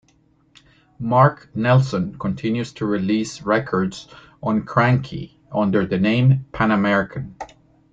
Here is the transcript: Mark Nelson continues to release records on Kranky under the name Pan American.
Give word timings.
Mark 0.97 1.51
Nelson 1.55 2.17
continues 2.17 2.73
to 2.73 2.87
release 2.87 3.43
records 3.43 4.07
on 4.41 4.63
Kranky 4.65 5.35
under 5.51 5.85
the 5.85 5.99
name 5.99 6.47
Pan 6.51 6.71
American. 6.71 7.35